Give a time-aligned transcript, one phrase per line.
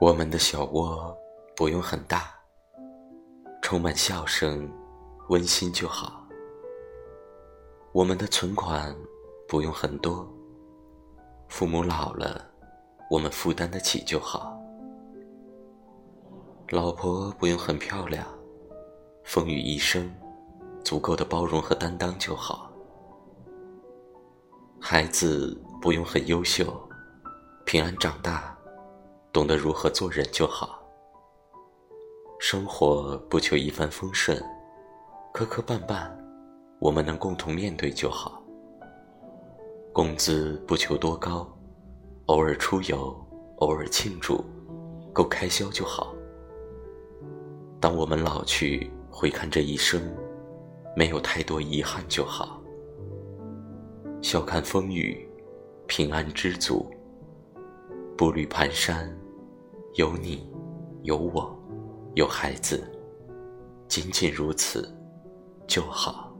[0.00, 1.16] 我们的小窝
[1.56, 2.34] 不用很大，
[3.62, 4.68] 充满笑声，
[5.28, 6.26] 温馨就好。
[7.92, 8.94] 我们的存款
[9.48, 10.28] 不用很多，
[11.48, 12.44] 父母老了，
[13.08, 14.60] 我们负担得起就好。
[16.70, 18.26] 老婆不用很漂亮，
[19.22, 20.12] 风雨一生，
[20.82, 22.70] 足够的包容和担当就好。
[24.80, 26.66] 孩子不用很优秀，
[27.74, 28.56] 平安长大，
[29.32, 30.80] 懂得如何做人就好。
[32.38, 34.40] 生活不求一帆风顺，
[35.32, 36.08] 磕磕绊绊，
[36.78, 38.40] 我们能共同面对就好。
[39.92, 41.52] 工资不求多高，
[42.26, 43.12] 偶尔出游，
[43.56, 44.44] 偶尔庆祝，
[45.12, 46.14] 够开销就好。
[47.80, 50.00] 当我们老去，回看这一生，
[50.94, 52.62] 没有太多遗憾就好。
[54.22, 55.28] 笑看风雨，
[55.88, 56.88] 平安知足。
[58.16, 59.08] 步履蹒跚，
[59.94, 60.48] 有你，
[61.02, 61.56] 有我，
[62.14, 62.82] 有孩子，
[63.88, 64.88] 仅仅如此
[65.66, 66.33] 就好。